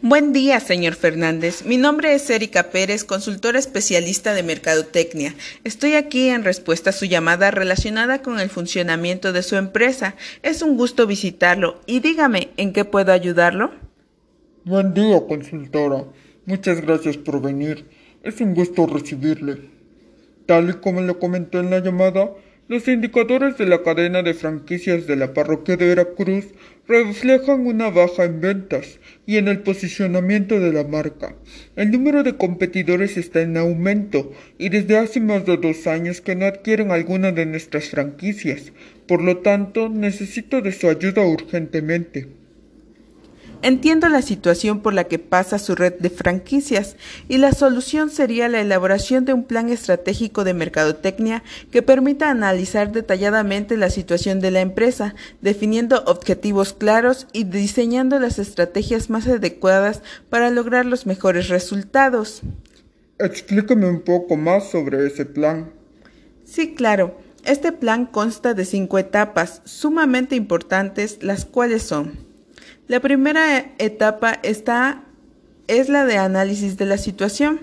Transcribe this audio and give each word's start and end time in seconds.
Buen 0.00 0.32
día, 0.32 0.60
señor 0.60 0.94
Fernández. 0.94 1.64
Mi 1.64 1.76
nombre 1.76 2.14
es 2.14 2.30
Erika 2.30 2.70
Pérez, 2.70 3.02
consultora 3.02 3.58
especialista 3.58 4.32
de 4.32 4.44
Mercadotecnia. 4.44 5.34
Estoy 5.64 5.94
aquí 5.94 6.28
en 6.28 6.44
respuesta 6.44 6.90
a 6.90 6.92
su 6.92 7.06
llamada 7.06 7.50
relacionada 7.50 8.22
con 8.22 8.38
el 8.38 8.48
funcionamiento 8.48 9.32
de 9.32 9.42
su 9.42 9.56
empresa. 9.56 10.14
Es 10.44 10.62
un 10.62 10.76
gusto 10.76 11.08
visitarlo 11.08 11.80
y 11.86 11.98
dígame, 11.98 12.50
¿en 12.56 12.72
qué 12.72 12.84
puedo 12.84 13.12
ayudarlo? 13.12 13.72
Buen 14.64 14.94
día, 14.94 15.20
consultora. 15.26 16.04
Muchas 16.46 16.80
gracias 16.80 17.16
por 17.16 17.42
venir. 17.42 17.84
Es 18.22 18.40
un 18.40 18.54
gusto 18.54 18.86
recibirle. 18.86 19.62
Tal 20.46 20.70
y 20.70 20.74
como 20.74 21.00
le 21.00 21.18
comenté 21.18 21.58
en 21.58 21.70
la 21.70 21.80
llamada, 21.80 22.30
los 22.68 22.86
indicadores 22.86 23.56
de 23.56 23.64
la 23.64 23.82
cadena 23.82 24.22
de 24.22 24.34
franquicias 24.34 25.06
de 25.06 25.16
la 25.16 25.32
parroquia 25.32 25.78
de 25.78 25.86
Veracruz 25.86 26.48
reflejan 26.86 27.66
una 27.66 27.88
baja 27.88 28.24
en 28.24 28.42
ventas 28.42 29.00
y 29.26 29.38
en 29.38 29.48
el 29.48 29.60
posicionamiento 29.60 30.60
de 30.60 30.72
la 30.72 30.84
marca. 30.84 31.34
El 31.76 31.90
número 31.90 32.22
de 32.22 32.36
competidores 32.36 33.16
está 33.16 33.40
en 33.40 33.56
aumento 33.56 34.32
y 34.58 34.68
desde 34.68 34.98
hace 34.98 35.18
más 35.18 35.46
de 35.46 35.56
dos 35.56 35.86
años 35.86 36.20
que 36.20 36.36
no 36.36 36.44
adquieren 36.44 36.90
alguna 36.90 37.32
de 37.32 37.46
nuestras 37.46 37.88
franquicias. 37.88 38.72
Por 39.06 39.22
lo 39.22 39.38
tanto, 39.38 39.88
necesito 39.88 40.60
de 40.60 40.72
su 40.72 40.88
ayuda 40.88 41.22
urgentemente. 41.22 42.37
Entiendo 43.60 44.08
la 44.08 44.22
situación 44.22 44.80
por 44.80 44.94
la 44.94 45.04
que 45.04 45.18
pasa 45.18 45.58
su 45.58 45.74
red 45.74 45.94
de 45.98 46.10
franquicias 46.10 46.94
y 47.28 47.38
la 47.38 47.50
solución 47.50 48.08
sería 48.08 48.48
la 48.48 48.60
elaboración 48.60 49.24
de 49.24 49.32
un 49.32 49.42
plan 49.42 49.68
estratégico 49.68 50.44
de 50.44 50.54
mercadotecnia 50.54 51.42
que 51.72 51.82
permita 51.82 52.30
analizar 52.30 52.92
detalladamente 52.92 53.76
la 53.76 53.90
situación 53.90 54.38
de 54.38 54.52
la 54.52 54.60
empresa, 54.60 55.16
definiendo 55.40 56.04
objetivos 56.06 56.72
claros 56.72 57.26
y 57.32 57.44
diseñando 57.44 58.20
las 58.20 58.38
estrategias 58.38 59.10
más 59.10 59.26
adecuadas 59.26 60.02
para 60.30 60.50
lograr 60.50 60.86
los 60.86 61.04
mejores 61.06 61.48
resultados. 61.48 62.42
Explíqueme 63.18 63.88
un 63.88 64.02
poco 64.02 64.36
más 64.36 64.70
sobre 64.70 65.04
ese 65.04 65.24
plan. 65.24 65.72
Sí, 66.44 66.74
claro. 66.74 67.18
Este 67.44 67.72
plan 67.72 68.06
consta 68.06 68.54
de 68.54 68.64
cinco 68.64 68.98
etapas 68.98 69.62
sumamente 69.64 70.36
importantes, 70.36 71.18
las 71.22 71.44
cuales 71.44 71.82
son 71.82 72.27
la 72.88 73.00
primera 73.00 73.72
etapa 73.78 74.40
está, 74.42 75.04
es 75.66 75.88
la 75.88 76.06
de 76.06 76.16
análisis 76.16 76.76
de 76.78 76.86
la 76.86 76.98
situación, 76.98 77.60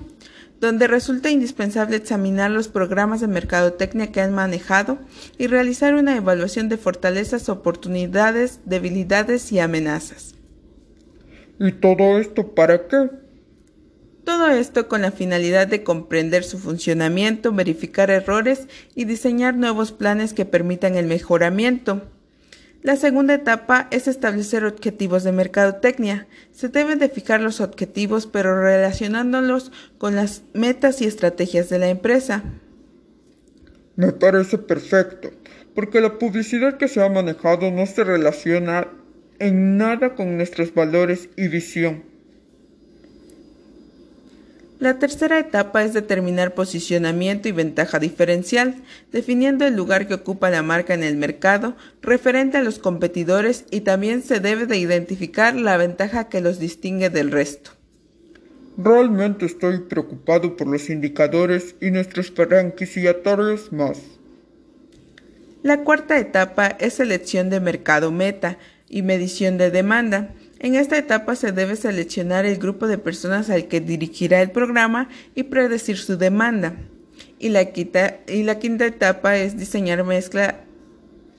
donde 0.61 0.87
resulta 0.87 1.29
indispensable 1.29 1.97
examinar 1.97 2.51
los 2.51 2.67
programas 2.67 3.21
de 3.21 3.27
mercadotecnia 3.27 4.11
que 4.11 4.21
han 4.21 4.33
manejado 4.33 4.99
y 5.37 5.47
realizar 5.47 5.95
una 5.95 6.15
evaluación 6.15 6.69
de 6.69 6.77
fortalezas, 6.77 7.49
oportunidades, 7.49 8.59
debilidades 8.65 9.51
y 9.51 9.59
amenazas. 9.59 10.35
¿Y 11.59 11.71
todo 11.71 12.17
esto 12.19 12.53
para 12.53 12.87
qué? 12.87 13.09
Todo 14.23 14.47
esto 14.47 14.87
con 14.87 15.03
la 15.03 15.11
finalidad 15.11 15.67
de 15.67 15.83
comprender 15.83 16.43
su 16.43 16.57
funcionamiento, 16.57 17.51
verificar 17.51 18.09
errores 18.09 18.67
y 18.95 19.05
diseñar 19.05 19.55
nuevos 19.55 19.91
planes 19.91 20.33
que 20.33 20.45
permitan 20.45 20.95
el 20.95 21.05
mejoramiento. 21.05 22.01
La 22.85 22.97
segunda 22.97 23.33
etapa 23.33 23.87
es 23.89 24.07
establecer 24.07 24.63
objetivos 24.63 25.23
de 25.23 25.31
mercadotecnia. 25.31 26.27
Se 26.51 26.69
deben 26.69 26.99
de 26.99 27.09
fijar 27.09 27.41
los 27.41 27.59
objetivos 27.59 28.27
pero 28.27 28.61
relacionándolos 28.61 29.71
con 29.97 30.15
las 30.15 30.43
metas 30.53 31.01
y 31.01 31.05
estrategias 31.05 31.67
de 31.69 31.79
la 31.79 31.89
empresa. 31.89 32.43
Me 33.95 34.11
parece 34.11 34.59
perfecto, 34.59 35.31
porque 35.73 35.99
la 35.99 36.19
publicidad 36.19 36.77
que 36.77 36.87
se 36.87 37.03
ha 37.03 37.09
manejado 37.09 37.71
no 37.71 37.87
se 37.87 38.03
relaciona 38.03 38.87
en 39.39 39.77
nada 39.77 40.13
con 40.13 40.37
nuestros 40.37 40.71
valores 40.71 41.29
y 41.35 41.47
visión. 41.47 42.03
La 44.77 44.99
tercera 44.99 45.39
etapa 45.39 45.83
es 45.83 45.93
determinar 45.93 46.53
posicionamiento 46.53 47.47
y 47.47 47.53
ventaja 47.53 47.97
diferencial, 47.97 48.75
definiendo 49.11 49.65
el 49.65 49.75
lugar 49.75 50.07
que 50.07 50.15
ocupa 50.15 50.49
la 50.49 50.63
marca 50.63 50.93
en 50.93 51.03
el 51.03 51.15
mercado 51.15 51.77
referente 52.01 52.57
a 52.57 52.61
los 52.61 52.77
competidores 52.77 53.65
y 53.71 53.81
también 53.81 54.21
se 54.21 54.41
debe 54.41 54.65
de 54.65 54.77
identificar 54.77 55.55
la 55.55 55.77
ventaja 55.77 56.27
que 56.27 56.41
los 56.41 56.59
distingue 56.59 57.09
del 57.09 57.31
resto. 57.31 57.71
Realmente 58.77 59.45
estoy 59.45 59.79
preocupado 59.79 60.57
por 60.57 60.67
los 60.67 60.89
indicadores 60.89 61.75
y 61.79 61.91
nuestros 61.91 62.29
franquiciatarios 62.31 63.71
más. 63.71 64.01
La 65.63 65.83
cuarta 65.83 66.19
etapa 66.19 66.67
es 66.67 66.95
selección 66.95 67.49
de 67.49 67.61
mercado 67.61 68.11
meta 68.11 68.57
y 68.89 69.01
medición 69.01 69.57
de 69.57 69.71
demanda. 69.71 70.33
En 70.65 70.73
esta 70.73 70.97
etapa 70.97 71.35
se 71.35 71.51
debe 71.51 71.75
seleccionar 71.75 72.43
el 72.47 72.57
grupo 72.57 72.87
de 72.87 72.97
personas 72.97 73.51
al 73.51 73.67
que 73.67 73.81
dirigirá 73.81 74.41
el 74.41 74.49
programa 74.49 75.09
y 75.35 75.43
predecir 75.43 75.95
su 75.95 76.17
demanda. 76.17 76.73
Y 77.37 77.49
la, 77.49 77.65
quinta, 77.65 78.17
etapa 78.87 79.37
es 79.37 79.59
diseñar 79.59 80.03
mezcla 80.03 80.61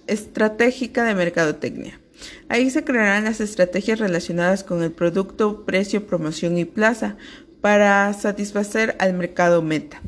estratégica 0.07 1.03
de 1.03 1.17
mercadotecnia. 1.17 1.99
Ahí 2.49 2.71
se 2.71 2.85
crearán 2.85 3.25
las 3.25 3.41
estrategias 3.41 3.99
relacionadas 3.99 4.63
con 4.63 4.85
el 4.85 4.93
producto, 4.93 5.65
precio, 5.65 6.07
promoción 6.07 6.57
y 6.57 6.65
plaza 6.65 7.17
para 7.61 8.13
satisfacer 8.13 8.95
al 9.01 9.15
mercado 9.15 9.61
meta. 9.61 10.01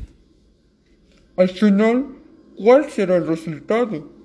Al 1.35 1.49
final, 1.49 2.05
¿cuál 2.55 2.89
será 2.89 3.17
el 3.17 3.27
resultado? 3.27 4.18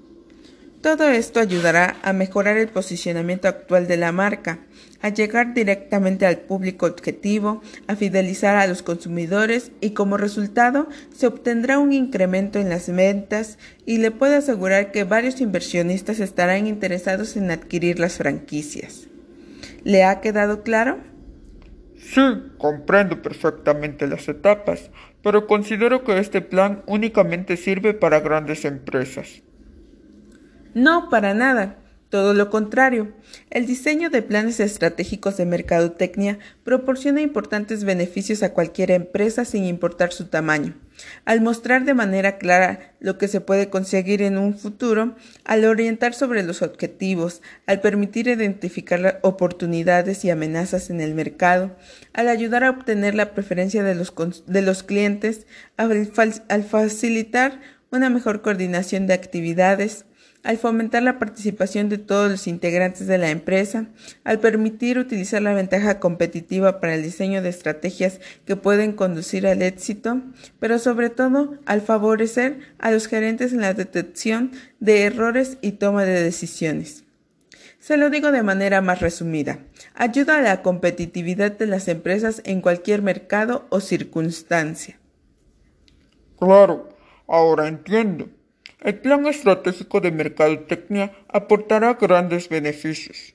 Todo 0.84 1.08
esto 1.08 1.40
ayudará 1.40 1.96
a 2.02 2.12
mejorar 2.12 2.58
el 2.58 2.68
posicionamiento 2.68 3.48
actual 3.48 3.88
de 3.88 3.96
la 3.96 4.12
marca, 4.12 4.58
a 5.00 5.08
llegar 5.08 5.54
directamente 5.54 6.26
al 6.26 6.40
público 6.40 6.84
objetivo, 6.84 7.62
a 7.86 7.96
fidelizar 7.96 8.56
a 8.56 8.66
los 8.66 8.82
consumidores 8.82 9.72
y 9.80 9.92
como 9.92 10.18
resultado 10.18 10.86
se 11.10 11.26
obtendrá 11.26 11.78
un 11.78 11.94
incremento 11.94 12.58
en 12.58 12.68
las 12.68 12.94
ventas 12.94 13.58
y 13.86 13.96
le 13.96 14.10
puedo 14.10 14.36
asegurar 14.36 14.92
que 14.92 15.04
varios 15.04 15.40
inversionistas 15.40 16.20
estarán 16.20 16.66
interesados 16.66 17.34
en 17.38 17.50
adquirir 17.50 17.98
las 17.98 18.18
franquicias. 18.18 19.08
¿Le 19.84 20.04
ha 20.04 20.20
quedado 20.20 20.62
claro? 20.64 20.98
Sí, 21.96 22.20
comprendo 22.58 23.22
perfectamente 23.22 24.06
las 24.06 24.28
etapas, 24.28 24.90
pero 25.22 25.46
considero 25.46 26.04
que 26.04 26.18
este 26.18 26.42
plan 26.42 26.82
únicamente 26.86 27.56
sirve 27.56 27.94
para 27.94 28.20
grandes 28.20 28.66
empresas. 28.66 29.42
No, 30.74 31.08
para 31.08 31.34
nada. 31.34 31.78
Todo 32.14 32.32
lo 32.32 32.48
contrario, 32.48 33.12
el 33.50 33.66
diseño 33.66 34.08
de 34.08 34.22
planes 34.22 34.60
estratégicos 34.60 35.36
de 35.36 35.46
mercadotecnia 35.46 36.38
proporciona 36.62 37.20
importantes 37.22 37.82
beneficios 37.82 38.44
a 38.44 38.52
cualquier 38.52 38.92
empresa 38.92 39.44
sin 39.44 39.64
importar 39.64 40.12
su 40.12 40.26
tamaño. 40.26 40.74
Al 41.24 41.40
mostrar 41.40 41.84
de 41.84 41.94
manera 41.94 42.38
clara 42.38 42.94
lo 43.00 43.18
que 43.18 43.26
se 43.26 43.40
puede 43.40 43.68
conseguir 43.68 44.22
en 44.22 44.38
un 44.38 44.56
futuro, 44.56 45.16
al 45.44 45.64
orientar 45.64 46.14
sobre 46.14 46.44
los 46.44 46.62
objetivos, 46.62 47.42
al 47.66 47.80
permitir 47.80 48.28
identificar 48.28 49.18
oportunidades 49.22 50.24
y 50.24 50.30
amenazas 50.30 50.90
en 50.90 51.00
el 51.00 51.14
mercado, 51.14 51.74
al 52.12 52.28
ayudar 52.28 52.62
a 52.62 52.70
obtener 52.70 53.16
la 53.16 53.34
preferencia 53.34 53.82
de 53.82 53.96
los, 53.96 54.14
de 54.46 54.62
los 54.62 54.84
clientes, 54.84 55.48
al, 55.76 56.12
al 56.48 56.62
facilitar 56.62 57.60
una 57.90 58.08
mejor 58.08 58.40
coordinación 58.40 59.08
de 59.08 59.14
actividades, 59.14 60.04
al 60.44 60.58
fomentar 60.58 61.02
la 61.02 61.18
participación 61.18 61.88
de 61.88 61.98
todos 61.98 62.30
los 62.30 62.46
integrantes 62.46 63.06
de 63.06 63.18
la 63.18 63.30
empresa, 63.30 63.86
al 64.22 64.38
permitir 64.38 64.98
utilizar 64.98 65.42
la 65.42 65.54
ventaja 65.54 65.98
competitiva 65.98 66.80
para 66.80 66.94
el 66.94 67.02
diseño 67.02 67.42
de 67.42 67.48
estrategias 67.48 68.20
que 68.44 68.54
pueden 68.54 68.92
conducir 68.92 69.46
al 69.46 69.62
éxito, 69.62 70.20
pero 70.60 70.78
sobre 70.78 71.10
todo 71.10 71.56
al 71.64 71.80
favorecer 71.80 72.60
a 72.78 72.90
los 72.90 73.06
gerentes 73.06 73.52
en 73.52 73.62
la 73.62 73.74
detección 73.74 74.52
de 74.80 75.02
errores 75.02 75.56
y 75.62 75.72
toma 75.72 76.04
de 76.04 76.22
decisiones. 76.22 77.04
Se 77.80 77.96
lo 77.96 78.08
digo 78.08 78.30
de 78.30 78.42
manera 78.42 78.80
más 78.80 79.00
resumida. 79.00 79.58
Ayuda 79.94 80.38
a 80.38 80.42
la 80.42 80.62
competitividad 80.62 81.52
de 81.52 81.66
las 81.66 81.88
empresas 81.88 82.40
en 82.44 82.60
cualquier 82.60 83.02
mercado 83.02 83.66
o 83.70 83.80
circunstancia. 83.80 84.98
Claro, 86.38 86.88
ahora 87.26 87.68
entiendo. 87.68 88.28
El 88.84 89.00
plan 89.00 89.26
estratégico 89.26 90.02
de 90.02 90.12
mercadotecnia 90.12 91.10
aportará 91.28 91.94
grandes 91.94 92.50
beneficios. 92.50 93.34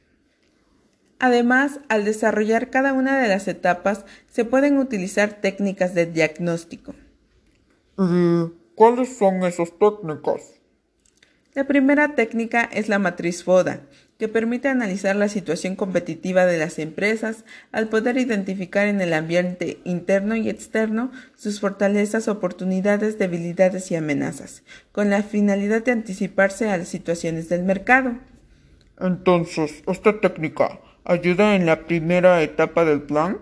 Además, 1.18 1.80
al 1.90 2.06
desarrollar 2.06 2.70
cada 2.70 2.94
una 2.94 3.20
de 3.20 3.28
las 3.28 3.48
etapas, 3.48 4.06
se 4.28 4.46
pueden 4.46 4.78
utilizar 4.78 5.42
técnicas 5.42 5.96
de 5.96 6.06
diagnóstico. 6.06 6.94
¿Y 7.98 8.54
cuáles 8.76 9.18
son 9.18 9.44
esas 9.44 9.74
técnicas? 9.80 10.54
La 11.56 11.64
primera 11.66 12.14
técnica 12.14 12.70
es 12.72 12.88
la 12.88 13.00
matriz 13.00 13.44
FODA, 13.44 13.82
que 14.20 14.28
permite 14.28 14.68
analizar 14.68 15.16
la 15.16 15.30
situación 15.30 15.78
competitiva 15.78 16.46
de 16.46 16.58
las 16.58 16.78
empresas 16.78 17.46
al 17.72 17.88
poder 17.88 18.18
identificar 18.18 18.88
en 18.88 19.00
el 19.00 19.14
ambiente 19.14 19.80
interno 19.86 20.36
y 20.36 20.50
externo 20.50 21.10
sus 21.38 21.62
fortalezas, 21.62 22.28
oportunidades, 22.28 23.18
debilidades 23.18 23.90
y 23.92 23.96
amenazas, 23.96 24.64
con 24.92 25.10
la 25.10 25.24
finalidad 25.24 25.86
de 25.86 25.94
anticiparse 25.94 26.70
a 26.70 26.78
las 26.78 26.90
situaciones 26.90 27.48
del 27.48 27.64
mercado. 27.64 28.12
Entonces, 29.00 29.82
esta 29.88 30.20
técnica 30.20 30.82
ayuda 31.06 31.56
en 31.56 31.66
la 31.66 31.86
primera 31.88 32.44
etapa 32.44 32.84
del 32.84 33.02
plan? 33.04 33.38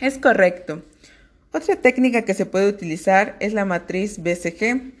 Es 0.00 0.18
correcto. 0.18 0.82
Otra 1.52 1.74
técnica 1.74 2.22
que 2.22 2.34
se 2.34 2.46
puede 2.46 2.68
utilizar 2.68 3.36
es 3.40 3.52
la 3.52 3.64
matriz 3.64 4.22
BCG 4.22 4.92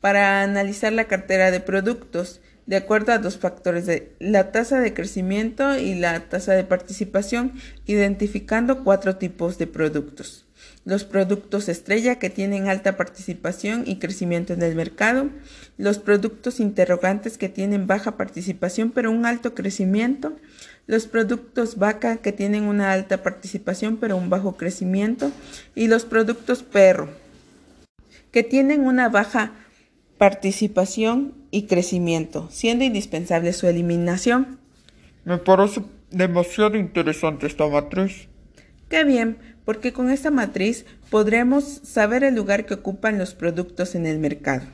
para 0.00 0.42
analizar 0.42 0.94
la 0.94 1.04
cartera 1.04 1.50
de 1.50 1.60
productos 1.60 2.40
de 2.66 2.76
acuerdo 2.76 3.12
a 3.12 3.18
dos 3.18 3.38
factores 3.38 3.86
de 3.86 4.14
la 4.20 4.52
tasa 4.52 4.80
de 4.80 4.94
crecimiento 4.94 5.76
y 5.76 5.94
la 5.94 6.28
tasa 6.28 6.54
de 6.54 6.64
participación, 6.64 7.52
identificando 7.86 8.84
cuatro 8.84 9.16
tipos 9.16 9.58
de 9.58 9.66
productos. 9.66 10.46
Los 10.84 11.04
productos 11.04 11.68
estrella 11.68 12.18
que 12.18 12.30
tienen 12.30 12.68
alta 12.68 12.96
participación 12.96 13.84
y 13.86 13.98
crecimiento 13.98 14.52
en 14.52 14.62
el 14.62 14.74
mercado, 14.74 15.30
los 15.78 15.98
productos 15.98 16.60
interrogantes 16.60 17.38
que 17.38 17.48
tienen 17.48 17.86
baja 17.86 18.16
participación 18.16 18.90
pero 18.90 19.10
un 19.10 19.26
alto 19.26 19.54
crecimiento, 19.54 20.36
los 20.86 21.06
productos 21.06 21.76
vaca 21.76 22.18
que 22.18 22.32
tienen 22.32 22.64
una 22.64 22.92
alta 22.92 23.22
participación 23.22 23.96
pero 23.96 24.16
un 24.16 24.28
bajo 24.28 24.56
crecimiento. 24.56 25.32
Y 25.74 25.88
los 25.88 26.04
productos 26.04 26.62
perro 26.62 27.08
que 28.30 28.42
tienen 28.42 28.82
una 28.82 29.08
baja 29.08 29.52
participación 30.18 31.34
y 31.54 31.66
crecimiento, 31.68 32.48
siendo 32.50 32.84
indispensable 32.84 33.52
su 33.52 33.68
eliminación. 33.68 34.58
Me 35.24 35.38
parece 35.38 35.82
demasiado 36.10 36.76
interesante 36.76 37.46
esta 37.46 37.68
matriz. 37.68 38.26
Qué 38.88 39.04
bien, 39.04 39.38
porque 39.64 39.92
con 39.92 40.10
esta 40.10 40.32
matriz 40.32 40.84
podremos 41.10 41.80
saber 41.84 42.24
el 42.24 42.34
lugar 42.34 42.66
que 42.66 42.74
ocupan 42.74 43.18
los 43.18 43.34
productos 43.34 43.94
en 43.94 44.06
el 44.06 44.18
mercado. 44.18 44.64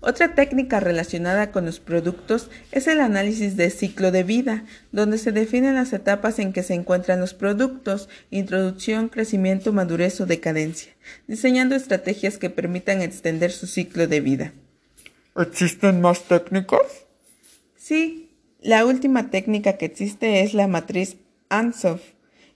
Otra 0.00 0.34
técnica 0.34 0.80
relacionada 0.80 1.52
con 1.52 1.66
los 1.66 1.80
productos 1.80 2.50
es 2.72 2.86
el 2.86 3.00
análisis 3.00 3.58
de 3.58 3.68
ciclo 3.68 4.10
de 4.10 4.24
vida, 4.24 4.64
donde 4.92 5.18
se 5.18 5.32
definen 5.32 5.74
las 5.74 5.92
etapas 5.92 6.38
en 6.38 6.54
que 6.54 6.62
se 6.62 6.72
encuentran 6.72 7.20
los 7.20 7.34
productos, 7.34 8.08
introducción, 8.30 9.10
crecimiento, 9.10 9.74
madurez 9.74 10.18
o 10.22 10.24
decadencia, 10.24 10.92
diseñando 11.26 11.74
estrategias 11.74 12.38
que 12.38 12.48
permitan 12.48 13.02
extender 13.02 13.52
su 13.52 13.66
ciclo 13.66 14.06
de 14.06 14.20
vida. 14.20 14.52
¿Existen 15.38 16.00
más 16.00 16.22
técnicas? 16.24 17.06
Sí, 17.76 18.30
la 18.60 18.84
última 18.86 19.30
técnica 19.30 19.76
que 19.76 19.86
existe 19.86 20.42
es 20.42 20.54
la 20.54 20.66
matriz 20.66 21.16
ANSOF, 21.48 22.02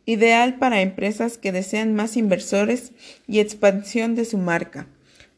ideal 0.07 0.59
para 0.59 0.81
empresas 0.81 1.39
que 1.39 1.53
desean 1.53 1.95
más 1.95 2.17
inversores 2.17 2.93
y 3.27 3.41
expansión 3.41 4.15
de 4.15 4.25
su 4.25 4.39
marca 4.39 4.87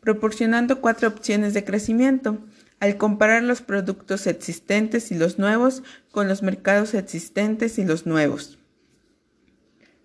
proporcionando 0.03 0.81
cuatro 0.81 1.09
opciones 1.09 1.55
de 1.55 1.65
crecimiento, 1.65 2.39
al 2.81 2.97
comparar 2.97 3.45
los 3.45 3.63
productos 3.63 4.27
existentes 4.27 5.13
y 5.13 5.15
los 5.15 5.39
nuevos 5.39 5.85
con 6.11 6.27
los 6.27 6.43
mercados 6.43 6.95
existentes 6.95 7.79
y 7.79 7.85
los 7.85 8.05
nuevos. 8.05 8.59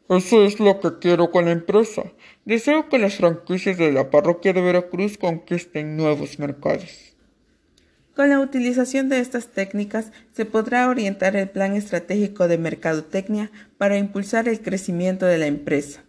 Eso 0.07 0.45
es 0.45 0.59
lo 0.59 0.79
que 0.79 0.99
quiero 0.99 1.31
con 1.31 1.45
la 1.45 1.51
empresa. 1.51 2.03
Deseo 2.45 2.87
que 2.87 2.99
las 2.99 3.15
franquicias 3.15 3.77
de 3.79 3.91
la 3.91 4.11
parroquia 4.11 4.53
de 4.53 4.61
Veracruz 4.61 5.17
conquisten 5.17 5.97
nuevos 5.97 6.37
mercados. 6.37 7.16
Con 8.17 8.31
la 8.31 8.39
utilización 8.39 9.09
de 9.09 9.19
estas 9.19 9.49
técnicas 9.49 10.11
se 10.33 10.45
podrá 10.45 10.89
orientar 10.89 11.35
el 11.35 11.47
plan 11.49 11.75
estratégico 11.75 12.47
de 12.47 12.57
mercadotecnia 12.57 13.51
para 13.77 13.99
impulsar 13.99 14.47
el 14.47 14.59
crecimiento 14.59 15.27
de 15.27 15.37
la 15.37 15.45
empresa. 15.45 16.03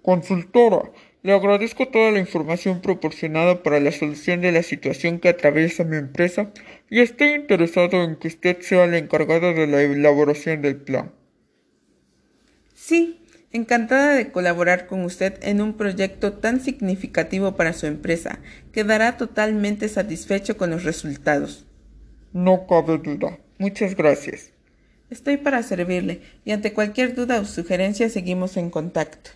Consultora, 0.00 0.90
le 1.22 1.34
agradezco 1.34 1.88
toda 1.88 2.10
la 2.10 2.20
información 2.20 2.80
proporcionada 2.80 3.62
para 3.62 3.80
la 3.80 3.92
solución 3.92 4.40
de 4.40 4.50
la 4.50 4.62
situación 4.62 5.18
que 5.18 5.28
atraviesa 5.28 5.84
mi 5.84 5.98
empresa 5.98 6.54
y 6.88 7.00
estoy 7.00 7.34
interesado 7.34 8.02
en 8.02 8.16
que 8.16 8.28
usted 8.28 8.62
sea 8.62 8.86
la 8.86 8.96
encargada 8.96 9.52
de 9.52 9.66
la 9.66 9.82
elaboración 9.82 10.62
del 10.62 10.76
plan. 10.76 11.12
Sí, 12.74 13.17
encantada 13.52 14.14
de 14.14 14.30
colaborar 14.30 14.86
con 14.86 15.04
usted 15.04 15.38
en 15.42 15.60
un 15.60 15.74
proyecto 15.74 16.34
tan 16.34 16.60
significativo 16.60 17.56
para 17.56 17.72
su 17.72 17.86
empresa. 17.86 18.40
Quedará 18.72 19.16
totalmente 19.16 19.88
satisfecho 19.88 20.56
con 20.56 20.70
los 20.70 20.84
resultados. 20.84 21.66
No 22.32 22.66
cabe 22.66 22.98
duda. 22.98 23.38
Muchas 23.58 23.94
gracias. 23.94 24.52
Estoy 25.10 25.38
para 25.38 25.62
servirle 25.62 26.20
y 26.44 26.52
ante 26.52 26.74
cualquier 26.74 27.14
duda 27.14 27.40
o 27.40 27.44
sugerencia 27.44 28.10
seguimos 28.10 28.56
en 28.56 28.68
contacto. 28.68 29.30